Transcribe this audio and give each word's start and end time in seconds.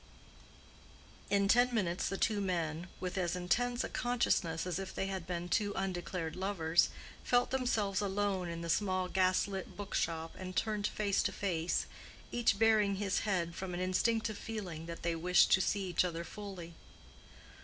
In 1.29 1.47
ten 1.47 1.71
minutes 1.75 2.09
the 2.09 2.17
two 2.17 2.41
men, 2.41 2.87
with 2.99 3.19
as 3.19 3.35
intense 3.35 3.83
a 3.83 3.89
consciousness 3.89 4.65
as 4.65 4.79
if 4.79 4.95
they 4.95 5.05
had 5.05 5.27
been 5.27 5.47
two 5.47 5.73
undeclared 5.75 6.35
lovers, 6.35 6.89
felt 7.23 7.51
themselves 7.51 8.01
alone 8.01 8.49
in 8.49 8.61
the 8.61 8.67
small 8.71 9.07
gas 9.07 9.47
lit 9.47 9.77
book 9.77 9.93
shop 9.93 10.33
and 10.39 10.55
turned 10.55 10.87
face 10.87 11.21
to 11.21 11.31
face, 11.31 11.85
each 12.31 12.57
baring 12.57 12.95
his 12.95 13.19
head 13.29 13.53
from 13.53 13.75
an 13.75 13.79
instinctive 13.79 14.39
feeling 14.39 14.87
that 14.87 15.03
they 15.03 15.15
wished 15.15 15.51
to 15.51 15.61
see 15.61 15.89
each 15.89 16.03
other 16.03 16.23
fully. 16.23 16.73